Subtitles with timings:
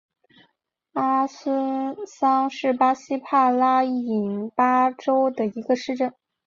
[0.93, 6.11] 阿孙桑是巴西帕拉伊巴州的一个市镇。